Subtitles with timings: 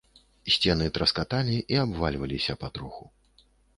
[0.53, 3.03] Сцены траскаталі і абвальваліся патроху.